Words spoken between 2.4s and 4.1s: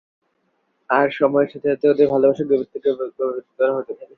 গভীর থেকে গভীরতর হতে থাকে।